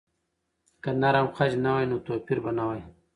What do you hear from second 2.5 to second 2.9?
نه وای.